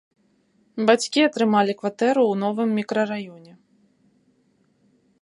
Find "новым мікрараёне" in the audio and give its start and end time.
2.47-3.57